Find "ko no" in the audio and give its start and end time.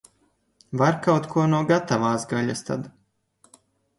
1.35-1.59